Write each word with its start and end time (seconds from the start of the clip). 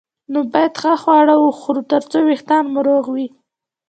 نو 0.31 0.39
باید 0.51 0.73
ښه 0.81 0.93
خواړه 1.01 1.35
وخورو 1.39 1.81
ترڅو 1.91 2.19
وېښتان 2.27 2.63
مو 2.73 2.79
روغ 2.87 3.05
وي 3.15 3.27